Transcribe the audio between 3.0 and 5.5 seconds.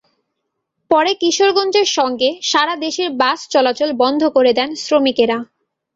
বাস চলাচল বন্ধ করে দেন শ্রমিকেরা।